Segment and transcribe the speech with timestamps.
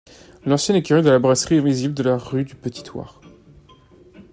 [0.47, 3.21] L’ancienne écurie de la brasserie est visible de la rue du Petit-Thouars.